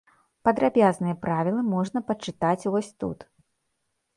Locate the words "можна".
1.75-2.03